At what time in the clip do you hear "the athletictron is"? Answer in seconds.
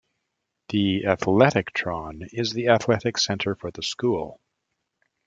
0.69-2.53